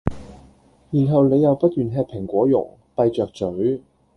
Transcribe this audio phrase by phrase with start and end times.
[0.89, 3.83] 然後你又不願吃蘋果茸，閉著咀